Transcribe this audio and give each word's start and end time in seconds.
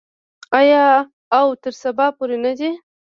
آیا 0.59 0.83
او 1.37 1.47
تر 1.63 1.73
سبا 1.81 2.07
پورې 2.17 2.37
نه 2.45 2.51
دی؟ 2.59 2.71